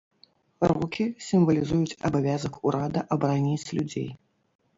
[0.69, 4.09] Рукі сімвалізуюць абавязак урада абараніць людзей.